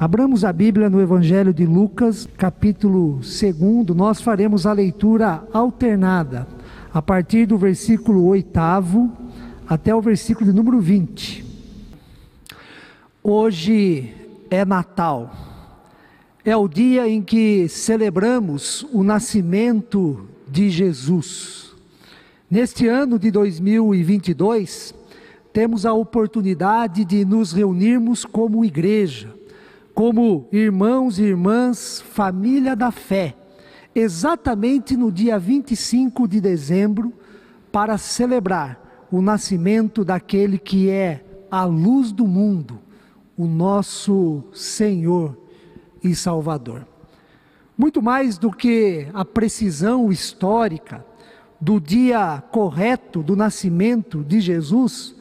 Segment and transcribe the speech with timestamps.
[0.00, 3.96] Abramos a Bíblia no Evangelho de Lucas, capítulo 2.
[3.96, 6.46] Nós faremos a leitura alternada,
[6.94, 8.48] a partir do versículo 8
[9.66, 11.44] até o versículo de número 20.
[13.24, 14.14] Hoje
[14.48, 15.32] é Natal,
[16.44, 21.74] é o dia em que celebramos o nascimento de Jesus.
[22.48, 24.94] Neste ano de 2022,
[25.52, 29.37] temos a oportunidade de nos reunirmos como igreja
[29.98, 33.34] como irmãos e irmãs, família da fé,
[33.92, 37.12] exatamente no dia 25 de dezembro,
[37.72, 42.78] para celebrar o nascimento daquele que é a luz do mundo,
[43.36, 45.36] o nosso Senhor
[46.00, 46.86] e Salvador.
[47.76, 51.04] Muito mais do que a precisão histórica
[51.60, 55.16] do dia correto do nascimento de Jesus,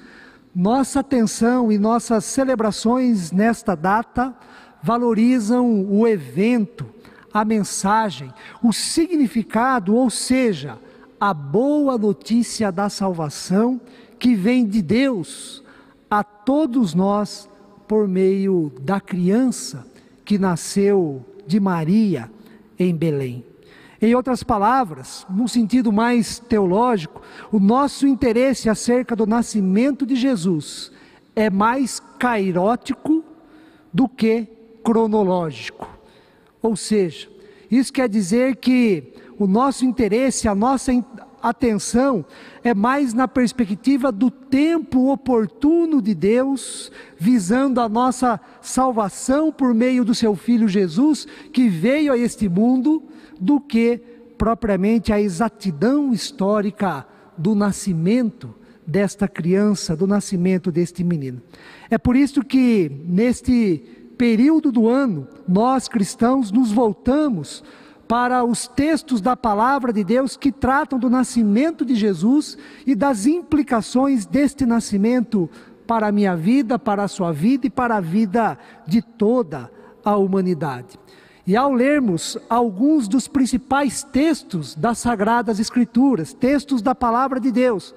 [0.54, 4.36] nossa atenção e nossas celebrações nesta data
[4.82, 6.86] valorizam o evento,
[7.34, 8.34] a mensagem,
[8.64, 10.78] o significado, ou seja,
[11.20, 13.82] a boa notícia da salvação
[14.20, 15.64] que vem de Deus
[16.10, 17.50] a todos nós
[17.88, 19.86] por meio da criança
[20.24, 22.30] que nasceu de Maria
[22.78, 23.44] em Belém.
[24.00, 30.92] Em outras palavras, num sentido mais teológico, o nosso interesse acerca do nascimento de Jesus
[31.36, 33.24] é mais cairótico
[33.92, 34.48] do que
[34.88, 35.86] cronológico.
[36.62, 37.28] Ou seja,
[37.70, 40.94] isso quer dizer que o nosso interesse, a nossa
[41.44, 42.26] atenção
[42.64, 50.06] é mais na perspectiva do tempo oportuno de Deus, visando a nossa salvação por meio
[50.06, 53.04] do seu filho Jesus, que veio a este mundo,
[53.38, 54.00] do que
[54.38, 57.06] propriamente a exatidão histórica
[57.38, 58.56] do nascimento
[58.88, 61.42] desta criança, do nascimento deste menino.
[61.90, 67.64] É por isso que neste período do ano, nós cristãos nos voltamos
[68.08, 73.26] para os textos da palavra de Deus que tratam do nascimento de Jesus e das
[73.26, 75.50] implicações deste nascimento
[75.86, 78.58] para a minha vida, para a sua vida e para a vida
[78.88, 79.70] de toda
[80.04, 80.98] a humanidade.
[81.46, 87.96] E ao lermos alguns dos principais textos das Sagradas Escrituras, textos da palavra de Deus,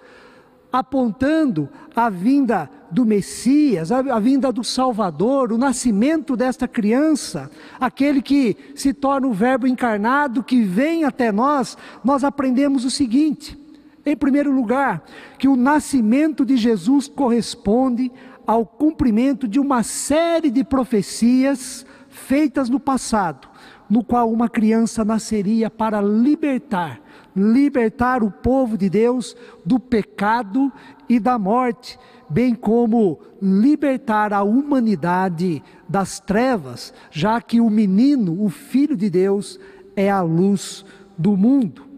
[0.73, 8.57] apontando a vinda do Messias, a, vinda do Salvador, o nascimento desta criança, aquele que
[8.75, 13.59] se torna o Verbo encarnado, que vem até nós, nós aprendemos o seguinte:
[14.05, 15.05] em primeiro lugar,
[15.39, 18.11] que o nascimento de Jesus corresponde
[18.47, 23.49] ao cumprimento de uma série de profecias feitas no passado,
[23.89, 27.01] no qual uma criança nasceria para libertar
[27.35, 30.73] libertar o povo de Deus do pecado
[31.09, 31.99] e da morte,
[32.29, 39.59] bem como libertar a humanidade das trevas, já que o menino, o filho de Deus,
[39.97, 40.85] é a luz
[41.19, 41.90] do mundo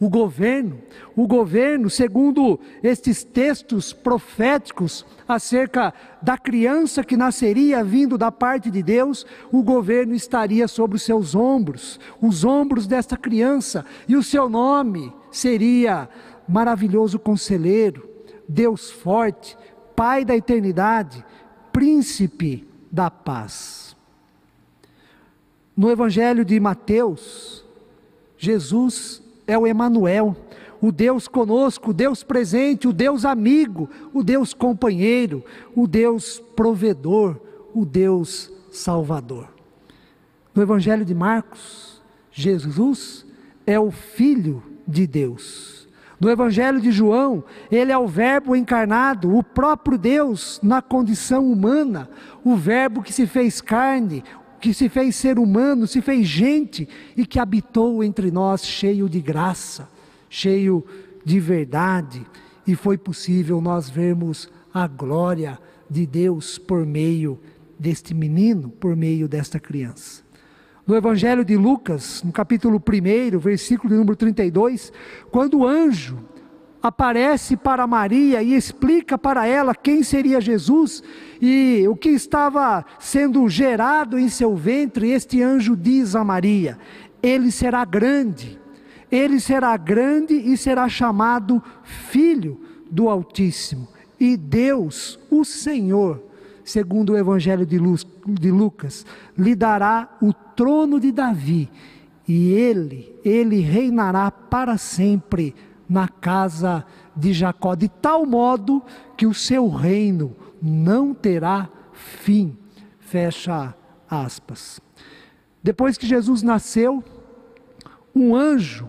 [0.00, 0.78] o governo.
[1.16, 8.82] O governo, segundo estes textos proféticos acerca da criança que nasceria vindo da parte de
[8.82, 14.48] Deus, o governo estaria sobre os seus ombros, os ombros desta criança, e o seu
[14.48, 16.08] nome seria
[16.46, 18.08] Maravilhoso Conselheiro,
[18.48, 19.56] Deus Forte,
[19.96, 21.24] Pai da Eternidade,
[21.72, 23.96] Príncipe da Paz.
[25.76, 27.64] No Evangelho de Mateus,
[28.36, 30.36] Jesus é o Emanuel,
[30.80, 35.44] o Deus conosco, o Deus presente, o Deus amigo, o Deus companheiro,
[35.74, 37.40] o Deus provedor,
[37.74, 39.48] o Deus salvador.
[40.54, 43.26] No Evangelho de Marcos, Jesus
[43.66, 45.88] é o Filho de Deus.
[46.20, 52.08] No Evangelho de João, ele é o Verbo encarnado, o próprio Deus na condição humana,
[52.44, 54.22] o Verbo que se fez carne,
[54.64, 59.20] que se fez ser humano, se fez gente e que habitou entre nós cheio de
[59.20, 59.86] graça,
[60.30, 60.82] cheio
[61.22, 62.24] de verdade,
[62.66, 65.58] e foi possível nós vermos a glória
[65.90, 67.38] de Deus por meio
[67.78, 70.22] deste menino, por meio desta criança.
[70.86, 74.90] No Evangelho de Lucas, no capítulo 1, versículo número 32,
[75.30, 76.18] quando o anjo
[76.84, 81.02] aparece para Maria e explica para ela quem seria Jesus
[81.40, 85.10] e o que estava sendo gerado em seu ventre.
[85.10, 86.78] Este anjo diz a Maria:
[87.22, 88.60] Ele será grande,
[89.10, 92.60] ele será grande e será chamado Filho
[92.90, 93.88] do Altíssimo.
[94.20, 96.22] E Deus, o Senhor,
[96.62, 97.78] segundo o Evangelho de,
[98.50, 99.06] Lucas,
[99.38, 101.70] lhe dará o trono de Davi,
[102.28, 105.54] e ele, ele reinará para sempre
[105.88, 106.84] na casa
[107.14, 108.82] de Jacó, de tal modo
[109.16, 112.56] que o seu reino não terá fim.
[112.98, 113.74] Fecha
[114.08, 114.80] aspas.
[115.62, 117.02] Depois que Jesus nasceu,
[118.14, 118.88] um anjo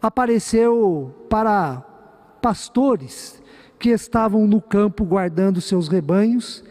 [0.00, 1.82] apareceu para
[2.40, 3.42] pastores
[3.78, 6.62] que estavam no campo guardando seus rebanhos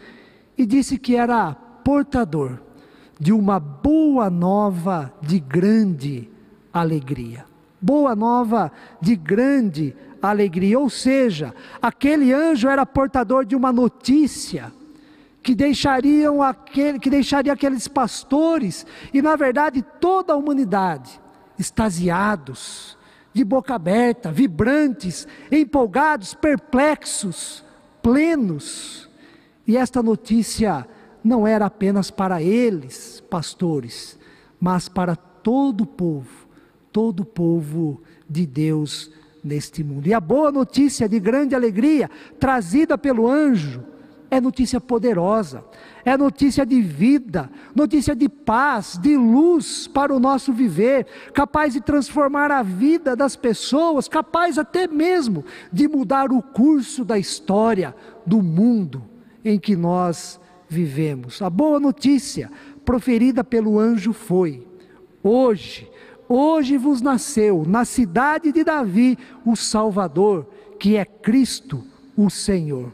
[0.56, 2.60] e disse que era portador
[3.18, 6.30] de uma boa nova de grande
[6.72, 7.51] alegria.
[7.82, 8.70] Boa nova
[9.00, 11.52] de grande alegria, ou seja,
[11.82, 14.72] aquele anjo era portador de uma notícia
[15.42, 21.20] que deixariam aquele, que deixaria aqueles pastores e na verdade toda a humanidade
[21.58, 22.96] extasiados,
[23.32, 27.64] de boca aberta, vibrantes, empolgados, perplexos,
[28.02, 29.08] plenos.
[29.66, 30.86] E esta notícia
[31.24, 34.18] não era apenas para eles, pastores,
[34.60, 36.41] mas para todo o povo,
[36.92, 39.10] todo o povo de Deus
[39.42, 40.06] neste mundo.
[40.06, 43.82] E a boa notícia de grande alegria, trazida pelo anjo,
[44.30, 45.62] é notícia poderosa,
[46.06, 51.82] é notícia de vida, notícia de paz, de luz para o nosso viver, capaz de
[51.82, 57.94] transformar a vida das pessoas, capaz até mesmo de mudar o curso da história
[58.24, 59.02] do mundo
[59.44, 61.42] em que nós vivemos.
[61.42, 62.50] A boa notícia
[62.86, 64.66] proferida pelo anjo foi:
[65.22, 65.91] hoje,
[66.32, 70.46] hoje vos nasceu na cidade de Davi o Salvador,
[70.78, 71.84] que é Cristo,
[72.16, 72.92] o Senhor.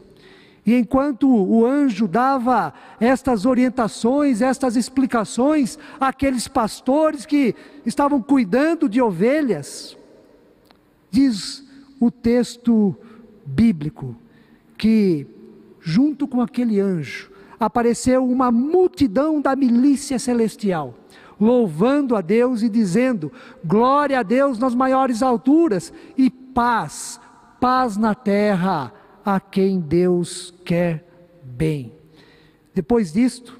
[0.65, 7.55] E enquanto o anjo dava estas orientações, estas explicações àqueles pastores que
[7.85, 9.97] estavam cuidando de ovelhas,
[11.09, 11.63] diz
[11.99, 12.95] o texto
[13.45, 14.15] bíblico
[14.77, 15.25] que,
[15.81, 20.93] junto com aquele anjo, apareceu uma multidão da milícia celestial,
[21.39, 23.31] louvando a Deus e dizendo:
[23.63, 27.19] Glória a Deus nas maiores alturas e paz,
[27.59, 28.93] paz na terra
[29.25, 31.05] a quem Deus quer
[31.43, 31.93] bem.
[32.73, 33.59] Depois disto,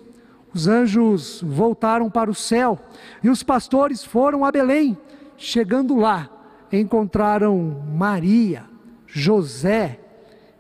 [0.54, 2.80] os anjos voltaram para o céu
[3.24, 4.98] e os pastores foram a Belém.
[5.38, 6.30] Chegando lá,
[6.72, 8.66] encontraram Maria,
[9.06, 10.00] José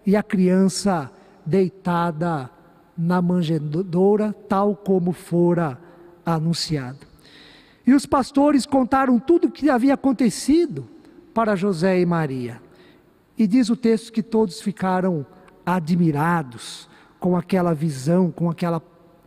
[0.05, 1.11] e a criança
[1.45, 2.49] deitada
[2.97, 5.79] na manjedoura, tal como fora
[6.25, 7.08] anunciado.
[7.89, 10.87] E os pastores contaram tudo o que havia acontecido
[11.33, 12.61] para José e Maria.
[13.35, 15.25] E diz o texto que todos ficaram
[15.65, 16.87] admirados
[17.19, 18.79] com aquela visão, com aquela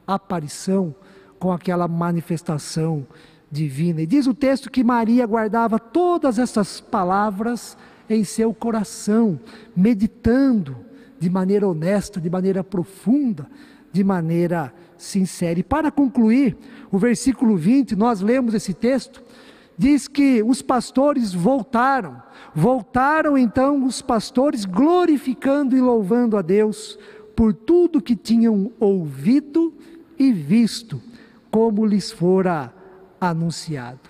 [0.06, 0.94] aparição,
[1.41, 3.05] com aquela manifestação
[3.50, 4.00] divina.
[4.00, 7.76] E diz o texto que Maria guardava todas essas palavras
[8.09, 9.41] em seu coração,
[9.75, 10.76] meditando
[11.19, 13.49] de maneira honesta, de maneira profunda,
[13.92, 15.60] de maneira sincera.
[15.60, 16.56] E para concluir,
[16.90, 19.22] o versículo 20, nós lemos esse texto,
[19.76, 22.22] diz que os pastores voltaram.
[22.54, 26.98] Voltaram então os pastores glorificando e louvando a Deus
[27.36, 29.72] por tudo que tinham ouvido
[30.18, 31.00] e visto,
[31.50, 32.72] como lhes fora
[33.20, 34.00] anunciado.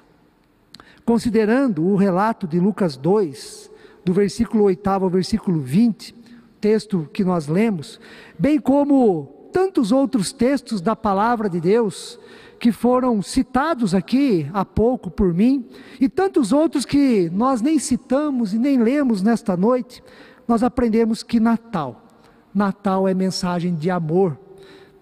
[1.05, 3.70] Considerando o relato de Lucas 2,
[4.05, 6.14] do versículo 8 ao versículo 20,
[6.61, 8.00] texto que nós lemos,
[8.38, 12.19] bem como tantos outros textos da palavra de Deus,
[12.59, 15.67] que foram citados aqui há pouco por mim,
[16.01, 20.03] e tantos outros que nós nem citamos e nem lemos nesta noite,
[20.47, 22.03] nós aprendemos que Natal,
[22.55, 24.39] Natal é mensagem de amor,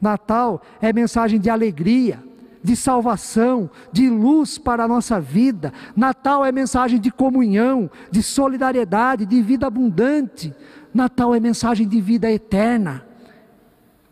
[0.00, 2.22] Natal é mensagem de alegria,
[2.62, 5.72] de salvação, de luz para a nossa vida.
[5.96, 10.54] Natal é mensagem de comunhão, de solidariedade, de vida abundante.
[10.92, 13.09] Natal é mensagem de vida eterna.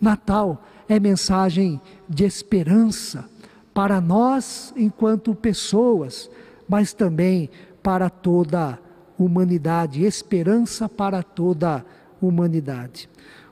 [0.00, 3.28] Natal é mensagem de esperança
[3.74, 6.30] para nós enquanto pessoas,
[6.68, 7.50] mas também
[7.82, 8.78] para toda a
[9.18, 11.84] humanidade, esperança para toda a
[12.20, 13.08] humanidade.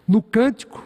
[0.06, 0.82] No cântico,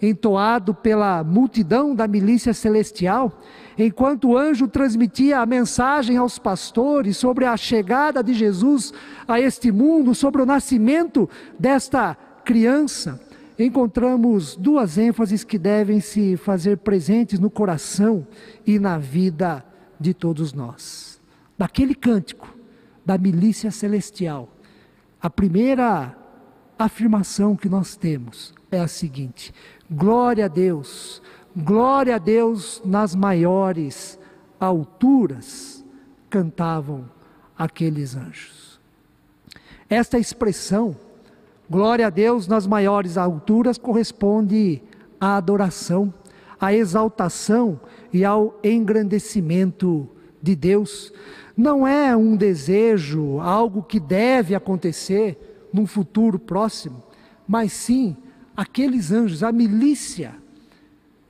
[0.00, 3.40] entoado pela multidão da milícia celestial,
[3.78, 8.92] enquanto o anjo transmitia a mensagem aos pastores sobre a chegada de Jesus
[9.26, 11.28] a este mundo, sobre o nascimento
[11.58, 13.20] desta criança,
[13.58, 18.26] encontramos duas ênfases que devem se fazer presentes no coração
[18.66, 19.64] e na vida
[19.98, 21.20] de todos nós.
[21.56, 22.52] Daquele cântico
[23.04, 24.48] da milícia celestial,
[25.20, 26.16] a primeira
[26.78, 29.54] afirmação que nós temos é a seguinte:
[29.90, 31.22] glória a Deus,
[31.56, 34.18] glória a Deus nas maiores
[34.58, 35.84] alturas,
[36.28, 37.08] cantavam
[37.56, 38.80] aqueles anjos.
[39.88, 40.96] Esta expressão
[41.74, 44.80] Glória a Deus nas maiores alturas corresponde
[45.20, 46.14] à adoração,
[46.60, 47.80] à exaltação
[48.12, 50.08] e ao engrandecimento
[50.40, 51.12] de Deus.
[51.56, 57.02] Não é um desejo, algo que deve acontecer num futuro próximo,
[57.44, 58.16] mas sim
[58.56, 60.32] aqueles anjos, a milícia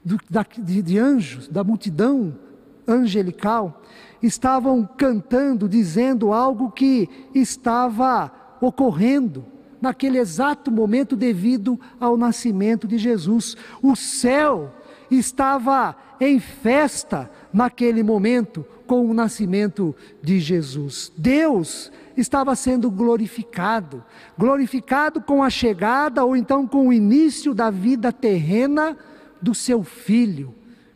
[0.04, 2.38] de, de anjos, da multidão
[2.86, 3.80] angelical,
[4.22, 9.53] estavam cantando, dizendo algo que estava ocorrendo
[9.84, 13.54] naquele exato momento devido ao nascimento de Jesus.
[13.82, 14.72] O céu
[15.10, 21.12] estava em festa naquele momento com o nascimento de Jesus.
[21.18, 24.02] Deus estava sendo glorificado,
[24.38, 28.96] glorificado com a chegada ou então com o início da vida terrena
[29.42, 30.54] do seu filho,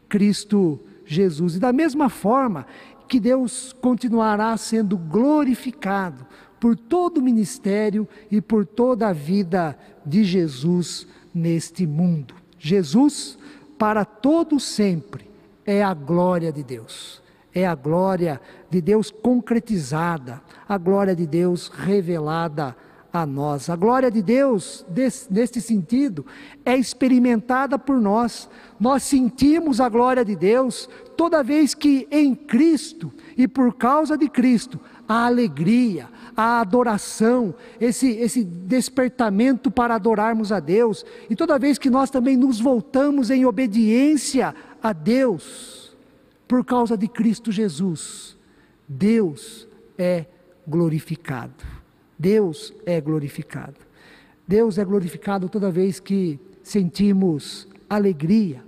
[0.08, 1.56] Cristo Jesus.
[1.56, 2.66] E da mesma forma
[3.06, 6.26] que Deus continuará sendo glorificado
[6.60, 12.34] por todo o ministério e por toda a vida de Jesus neste mundo.
[12.58, 13.38] Jesus,
[13.78, 15.30] para todo sempre,
[15.64, 17.22] é a glória de Deus.
[17.54, 22.76] É a glória de Deus concretizada, a glória de Deus revelada
[23.22, 23.68] a nós.
[23.68, 24.84] A glória de Deus,
[25.30, 26.24] neste sentido,
[26.64, 28.48] é experimentada por nós.
[28.78, 34.28] Nós sentimos a glória de Deus toda vez que em Cristo e por causa de
[34.28, 41.78] Cristo, a alegria, a adoração, esse, esse despertamento para adorarmos a Deus, e toda vez
[41.78, 45.96] que nós também nos voltamos em obediência a Deus,
[46.46, 48.36] por causa de Cristo Jesus,
[48.86, 50.26] Deus é
[50.66, 51.77] glorificado.
[52.18, 53.76] Deus é glorificado.
[54.46, 58.64] Deus é glorificado toda vez que sentimos alegria.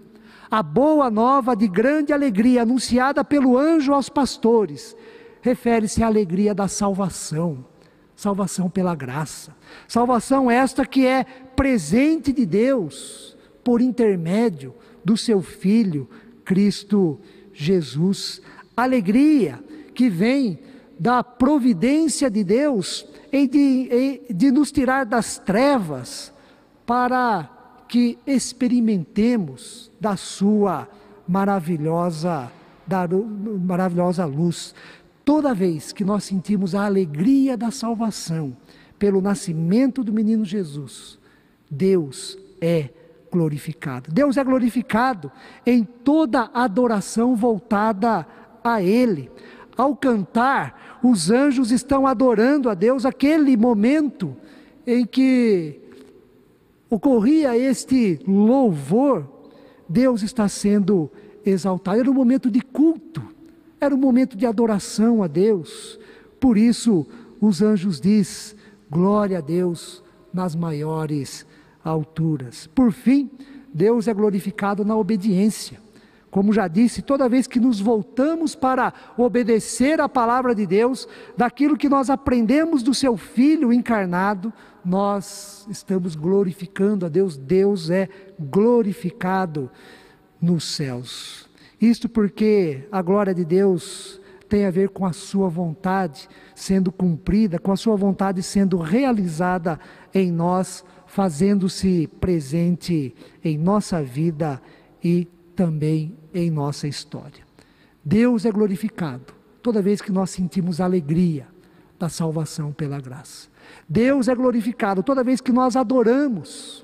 [0.50, 4.97] A boa nova de grande alegria anunciada pelo anjo aos pastores
[5.40, 7.64] refere-se à alegria da salvação,
[8.14, 9.54] salvação pela graça.
[9.88, 16.09] Salvação esta que é presente de Deus por intermédio do seu filho
[16.45, 17.19] Cristo
[17.52, 18.42] Jesus.
[18.76, 19.62] Alegria
[19.95, 20.59] que vem
[20.99, 23.88] da providência de Deus em de,
[24.28, 26.32] em de nos tirar das trevas
[26.84, 27.49] para
[27.88, 30.88] que experimentemos da sua
[31.26, 32.50] maravilhosa,
[32.87, 33.06] da
[33.60, 34.75] maravilhosa luz.
[35.25, 38.56] Toda vez que nós sentimos a alegria da salvação
[38.99, 41.18] pelo nascimento do menino Jesus,
[41.70, 42.90] Deus é
[43.30, 44.10] glorificado.
[44.12, 45.30] Deus é glorificado
[45.64, 48.26] em toda adoração voltada
[48.62, 49.30] a Ele.
[49.80, 54.37] Ao cantar, os anjos estão adorando a Deus aquele momento
[54.87, 55.80] em que
[56.90, 59.26] ocorria este louvor,
[59.88, 61.10] Deus está sendo
[61.46, 61.99] exaltado.
[61.99, 63.22] Era um momento de culto,
[63.80, 65.99] era um momento de adoração a Deus.
[66.38, 67.06] Por isso,
[67.40, 68.54] os anjos diz:
[68.90, 71.46] glória a Deus nas maiores
[71.82, 72.66] alturas.
[72.66, 73.30] Por fim,
[73.72, 75.80] Deus é glorificado na obediência.
[76.30, 81.76] Como já disse, toda vez que nos voltamos para obedecer a palavra de Deus, daquilo
[81.76, 84.52] que nós aprendemos do seu Filho encarnado,
[84.84, 88.08] nós estamos glorificando a Deus, Deus é
[88.38, 89.70] glorificado
[90.40, 91.49] nos céus.
[91.80, 97.58] Isto porque a glória de Deus tem a ver com a sua vontade sendo cumprida,
[97.58, 99.80] com a sua vontade sendo realizada
[100.12, 104.60] em nós, fazendo-se presente em nossa vida
[105.02, 105.26] e
[105.61, 107.45] também em nossa história.
[108.02, 111.47] Deus é glorificado toda vez que nós sentimos alegria
[111.99, 113.50] da salvação pela graça.
[113.87, 116.83] Deus é glorificado toda vez que nós adoramos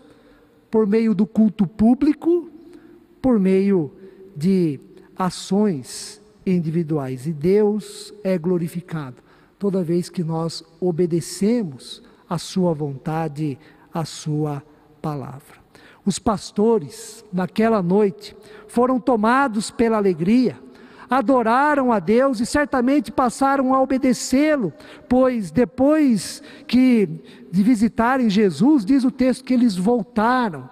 [0.71, 2.51] por meio do culto público,
[3.23, 3.95] por meio
[4.37, 4.79] de
[5.17, 7.27] ações individuais.
[7.27, 9.17] E Deus é glorificado
[9.59, 13.59] toda vez que nós obedecemos a Sua vontade,
[13.91, 14.63] a Sua
[15.01, 15.66] palavra.
[16.07, 18.37] Os pastores, naquela noite,
[18.69, 20.57] foram tomados pela alegria,
[21.11, 24.73] adoraram a Deus e certamente passaram a obedecê-lo,
[25.09, 27.09] pois depois que
[27.51, 30.71] de visitarem Jesus, diz o texto que eles voltaram.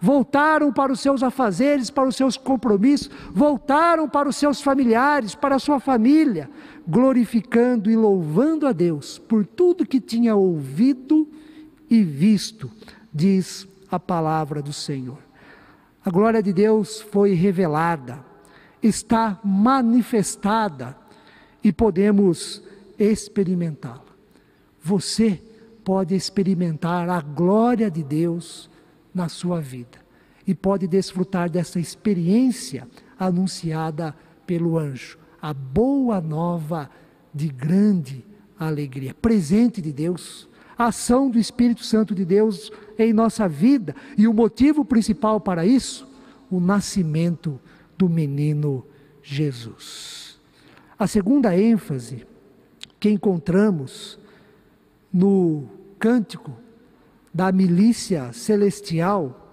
[0.00, 5.56] Voltaram para os seus afazeres, para os seus compromissos, voltaram para os seus familiares, para
[5.56, 6.48] a sua família,
[6.86, 11.26] glorificando e louvando a Deus por tudo que tinha ouvido
[11.90, 12.70] e visto,
[13.12, 15.18] diz a palavra do Senhor.
[16.04, 18.24] A glória de Deus foi revelada,
[18.82, 20.96] está manifestada
[21.62, 22.62] e podemos
[22.98, 24.04] experimentá-la.
[24.82, 25.42] Você
[25.84, 28.70] pode experimentar a glória de Deus
[29.14, 29.98] na sua vida
[30.46, 34.14] e pode desfrutar dessa experiência anunciada
[34.46, 36.90] pelo anjo, a boa nova
[37.34, 38.24] de grande
[38.58, 40.47] alegria, presente de Deus,
[40.78, 43.94] ação do Espírito Santo de Deus em nossa vida.
[44.16, 46.08] E o motivo principal para isso,
[46.50, 47.60] o nascimento
[47.96, 48.86] do menino
[49.22, 50.38] Jesus.
[50.98, 52.26] A segunda ênfase
[53.00, 54.18] que encontramos
[55.12, 55.68] no
[55.98, 56.52] cântico
[57.34, 59.48] da milícia celestial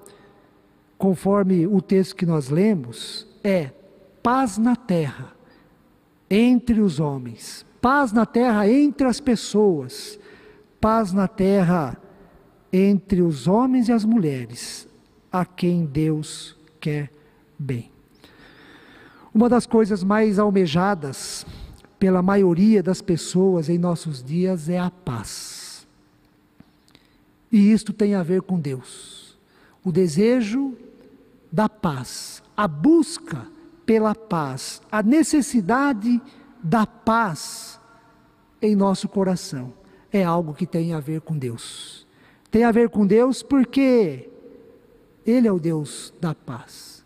[0.98, 3.72] conforme o texto que nós lemos, é
[4.24, 5.36] paz na terra
[6.30, 10.20] entre os homens, paz na terra entre as pessoas,
[10.86, 11.98] paz na terra
[12.72, 14.88] entre os homens e as mulheres,
[15.32, 17.12] a quem Deus quer
[17.58, 17.92] bem.
[19.34, 21.44] Uma das coisas mais almejadas
[21.98, 25.88] pela maioria das pessoas em nossos dias é a paz.
[27.52, 29.40] E isto tem a ver com Deus.
[29.84, 30.78] O desejo
[31.52, 33.48] da paz, a busca
[33.88, 36.22] pela paz, a necessidade
[36.62, 37.80] da paz
[38.62, 39.74] em nosso coração
[40.16, 42.08] é algo que tem a ver com Deus.
[42.50, 44.30] Tem a ver com Deus porque
[45.26, 47.04] Ele é o Deus da paz.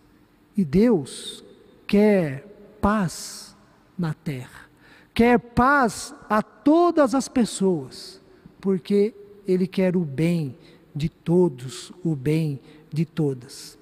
[0.55, 1.43] E Deus
[1.87, 2.45] quer
[2.79, 3.57] paz
[3.97, 4.69] na terra,
[5.11, 8.21] quer paz a todas as pessoas,
[8.61, 9.15] porque
[9.47, 10.55] Ele quer o bem
[10.95, 12.59] de todos, o bem
[12.93, 13.77] de todas.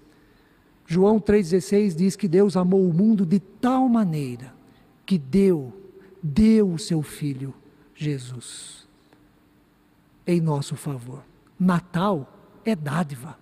[0.86, 4.53] João 3,16 diz que Deus amou o mundo de tal maneira
[5.05, 5.74] que deu,
[6.24, 7.53] deu o seu Filho,
[7.93, 8.87] Jesus,
[10.27, 11.24] em nosso favor.
[11.57, 12.31] Natal
[12.65, 13.38] é dádiva.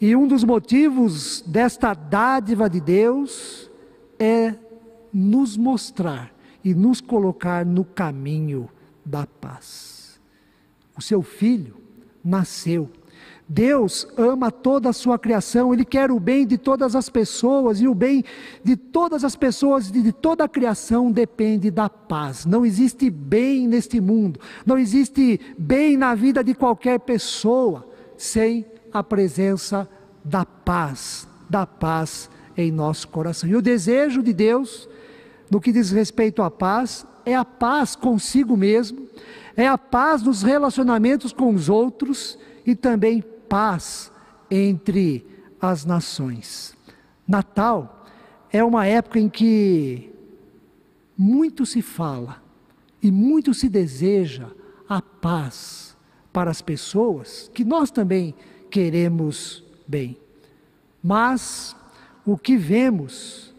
[0.00, 3.70] E um dos motivos desta dádiva de Deus
[4.18, 4.54] é
[5.12, 6.32] nos mostrar
[6.64, 8.68] e nos colocar no caminho
[9.04, 10.18] da paz.
[10.96, 11.76] O seu filho
[12.24, 12.90] nasceu
[13.46, 17.86] Deus ama toda a sua criação, Ele quer o bem de todas as pessoas, e
[17.86, 18.24] o bem
[18.62, 22.46] de todas as pessoas, de toda a criação, depende da paz.
[22.46, 27.86] Não existe bem neste mundo, não existe bem na vida de qualquer pessoa
[28.16, 29.88] sem a presença
[30.24, 33.48] da paz, da paz em nosso coração.
[33.48, 34.88] E o desejo de Deus,
[35.50, 39.06] no que diz respeito à paz, é a paz consigo mesmo,
[39.54, 44.10] é a paz nos relacionamentos com os outros e também paz
[44.50, 45.26] entre
[45.60, 46.76] as nações.
[47.26, 48.06] Natal
[48.52, 50.12] é uma época em que
[51.16, 52.42] muito se fala
[53.02, 54.48] e muito se deseja
[54.88, 55.96] a paz
[56.32, 58.34] para as pessoas, que nós também
[58.70, 60.18] queremos bem.
[61.02, 61.76] Mas
[62.26, 63.54] o que vemos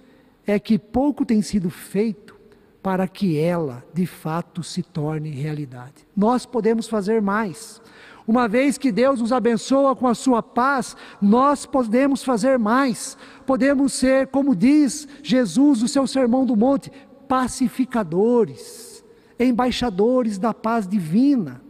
[0.46, 2.36] é que pouco tem sido feito
[2.82, 6.06] para que ela, de fato, se torne realidade.
[6.16, 7.82] Nós podemos fazer mais.
[8.28, 13.16] Uma vez que Deus nos abençoa com a sua paz, nós podemos fazer mais.
[13.46, 16.92] Podemos ser, como diz Jesus no seu Sermão do Monte,
[17.28, 19.04] pacificadores,
[19.40, 21.62] embaixadores da paz divina.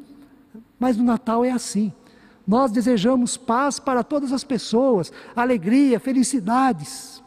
[0.79, 1.91] Mas no Natal é assim.
[2.47, 7.21] Nós desejamos paz para todas as pessoas, alegria, felicidades.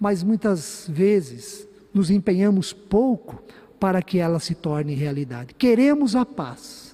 [0.00, 3.42] Mas muitas vezes nos empenhamos pouco
[3.78, 5.52] para que ela se torne realidade.
[5.54, 6.85] Queremos a paz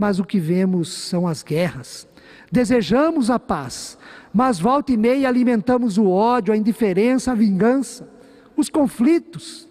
[0.00, 2.08] mas o que vemos são as guerras.
[2.50, 3.98] Desejamos a paz,
[4.32, 8.08] mas volta e meia alimentamos o ódio, a indiferença, a vingança,
[8.56, 9.68] os conflitos.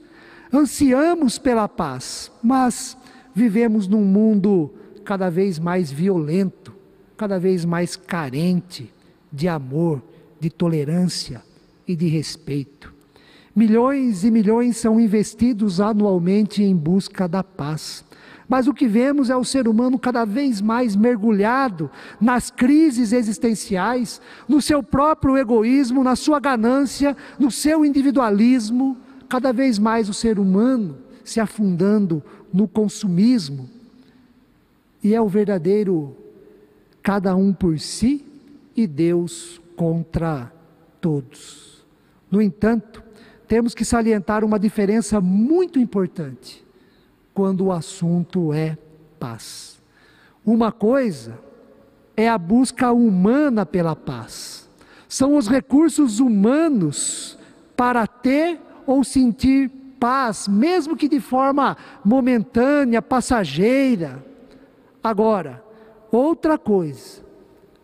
[0.54, 2.96] Ansiamos pela paz, mas
[3.34, 4.72] vivemos num mundo
[5.04, 6.76] cada vez mais violento,
[7.18, 8.94] cada vez mais carente
[9.34, 10.00] de amor,
[10.40, 11.42] de tolerância
[11.88, 12.94] e de respeito.
[13.56, 18.06] Milhões e milhões são investidos anualmente em busca da paz.
[18.50, 24.20] Mas o que vemos é o ser humano cada vez mais mergulhado nas crises existenciais,
[24.48, 28.98] no seu próprio egoísmo, na sua ganância, no seu individualismo,
[29.30, 33.70] cada vez mais o ser humano se afundando no consumismo.
[35.04, 36.18] E é o verdadeiro
[37.04, 38.26] cada um por si
[38.76, 40.52] e Deus contra
[41.00, 41.86] todos.
[42.32, 43.04] No entanto,
[43.48, 46.68] temos que salientar uma diferença muito importante
[47.40, 48.78] quando o assunto é
[49.18, 49.82] paz.
[50.46, 51.40] Uma coisa
[52.18, 54.70] é a busca humana pela paz.
[55.08, 57.40] São os recursos humanos
[57.78, 64.22] para ter ou sentir paz, mesmo que de forma momentânea, passageira.
[65.02, 65.64] Agora,
[66.12, 67.24] outra coisa,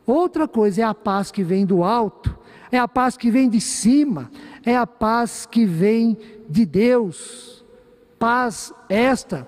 [0.05, 2.37] outra coisa é a paz que vem do alto,
[2.69, 4.29] é a paz que vem de cima,
[4.65, 6.17] é a paz que vem
[6.49, 7.54] de Deus
[8.25, 9.47] paz esta,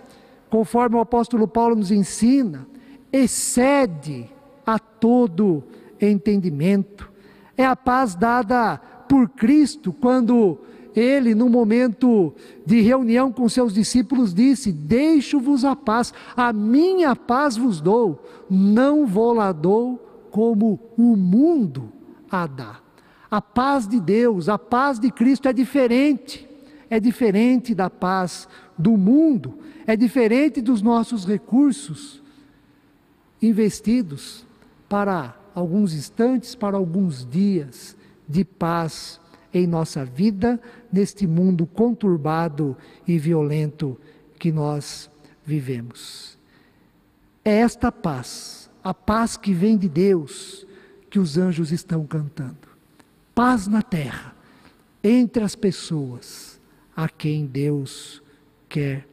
[0.52, 2.68] conforme o apóstolo Paulo nos ensina,
[3.12, 4.30] excede
[4.64, 5.64] a todo
[6.00, 7.12] entendimento.
[7.58, 8.78] É a paz dada
[9.10, 10.60] por Cristo quando
[10.96, 12.36] ele, no momento
[12.68, 19.08] de reunião com seus discípulos, disse: Deixo-vos a paz, a minha paz vos dou, não
[19.08, 19.98] vou lá dou
[20.30, 21.92] como o mundo
[22.30, 22.76] a dá.
[23.32, 26.48] A paz de Deus, a paz de Cristo é diferente,
[26.92, 32.22] é diferente da paz do mundo, é diferente dos nossos recursos
[33.42, 34.46] investidos
[34.88, 37.96] para alguns instantes, para alguns dias
[38.28, 39.20] de paz
[39.54, 40.60] em nossa vida,
[40.92, 43.98] neste mundo conturbado e violento
[44.38, 45.10] que nós
[45.46, 46.38] vivemos.
[47.44, 50.68] É esta paz, a paz que vem de Deus,
[51.10, 52.68] que os anjos estão cantando.
[53.34, 54.36] Paz na terra,
[55.04, 56.60] entre as pessoas
[56.96, 58.22] a quem Deus
[58.70, 59.08] quer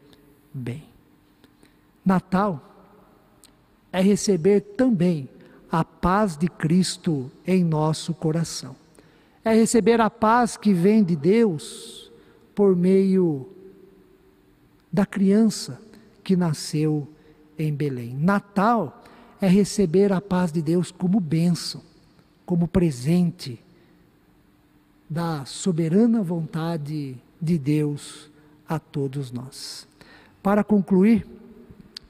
[0.52, 0.84] bem.
[2.04, 2.62] Natal
[3.92, 5.28] é receber também
[5.70, 8.76] a paz de Cristo em nosso coração.
[9.44, 12.10] É receber a paz que vem de Deus
[12.54, 13.48] por meio
[14.92, 15.80] da criança
[16.22, 17.08] que nasceu
[17.58, 18.14] em Belém.
[18.14, 19.02] Natal
[19.40, 21.82] é receber a paz de Deus como bênção,
[22.46, 23.60] como presente
[25.08, 28.30] da soberana vontade de Deus
[28.68, 29.87] a todos nós.
[30.42, 31.27] Para concluir,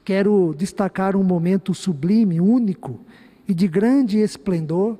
[0.03, 2.99] quero destacar um momento sublime, único
[3.47, 4.97] e de grande esplendor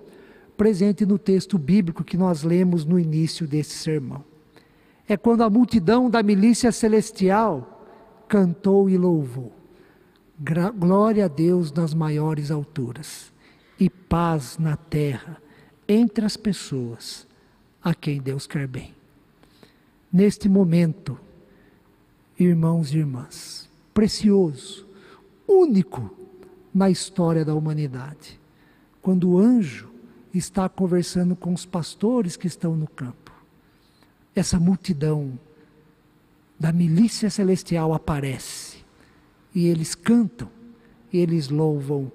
[0.56, 4.24] presente no texto bíblico que nós lemos no início desse sermão.
[5.08, 7.88] É quando a multidão da milícia celestial
[8.28, 9.52] cantou e louvou.
[10.78, 13.32] Glória a Deus nas maiores alturas
[13.80, 15.38] e paz na terra
[15.88, 17.28] entre as pessoas
[17.84, 18.94] a quem Deus quer bem.
[20.12, 21.20] Neste momento,
[22.38, 24.88] irmãos e irmãs, precioso,
[25.48, 26.14] único
[26.74, 28.40] na história da humanidade.
[29.02, 29.90] Quando o anjo
[30.34, 33.32] está conversando com os pastores que estão no campo,
[34.36, 35.40] essa multidão
[36.60, 38.78] da milícia celestial aparece
[39.54, 40.50] e eles cantam,
[41.14, 42.12] e eles louvam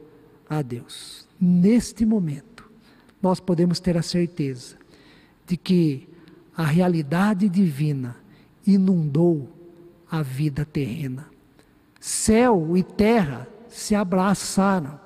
[0.49, 1.27] a Deus.
[1.41, 2.69] Neste momento,
[3.23, 4.77] nós podemos ter a certeza
[5.47, 6.07] de que
[6.55, 8.17] a realidade divina
[8.67, 9.49] inundou
[10.11, 11.27] a vida terrena
[12.01, 14.99] Céu e terra se abraçaram.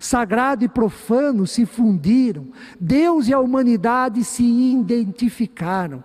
[0.00, 2.48] Sagrado e profano se fundiram.
[2.78, 6.02] Deus e a humanidade se identificaram.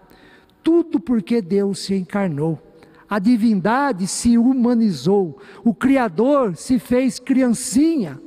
[0.62, 2.62] Tudo porque Deus se encarnou.
[3.10, 5.40] A divindade se humanizou.
[5.64, 8.22] O Criador se fez criancinha.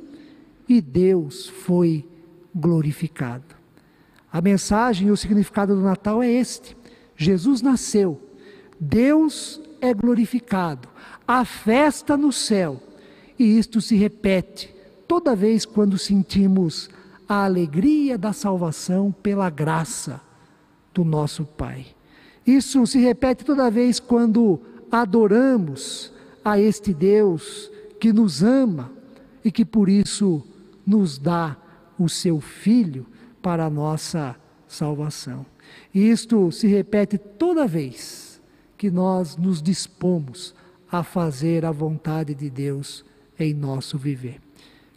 [0.67, 2.05] E Deus foi
[2.53, 3.55] glorificado.
[4.31, 6.75] A mensagem e o significado do Natal é este:
[7.15, 8.21] Jesus nasceu.
[8.79, 10.87] Deus é glorificado
[11.27, 12.81] a festa no céu.
[13.37, 14.73] E isto se repete
[15.07, 16.89] toda vez quando sentimos
[17.27, 20.19] a alegria da salvação pela graça
[20.93, 21.85] do nosso Pai.
[22.45, 24.59] Isso se repete toda vez quando
[24.91, 26.11] adoramos
[26.43, 28.91] a este Deus que nos ama
[29.45, 30.43] e que por isso
[30.85, 31.55] nos dá
[31.97, 33.05] o seu Filho
[33.41, 34.35] para a nossa
[34.67, 35.45] salvação.
[35.93, 38.28] E isto se repete toda vez
[38.79, 40.55] que nós nos dispomos
[40.89, 43.03] a fazer a vontade de Deus
[43.37, 44.39] em nosso viver.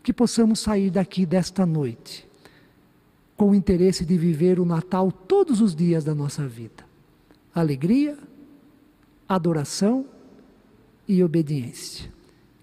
[0.04, 2.24] Que possamos sair daqui desta noite
[3.36, 6.84] com o interesse de viver o Natal todos os dias da nossa vida.
[7.52, 8.16] Alegria,
[9.28, 10.06] adoração
[11.08, 12.08] e obediência.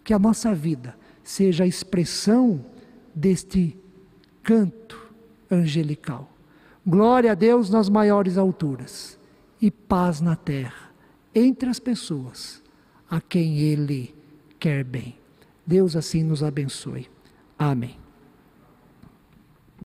[0.05, 2.63] Que a nossa vida seja a expressão
[3.13, 3.77] deste
[4.41, 4.97] canto
[5.51, 6.32] angelical.
[6.88, 9.19] Glória a Deus nas maiores alturas
[9.62, 10.88] e paz na terra
[11.34, 12.63] entre as pessoas
[13.10, 14.15] a quem Ele
[14.60, 15.18] quer bem.
[15.65, 17.08] Deus assim nos abençoe.
[17.58, 17.99] Amém.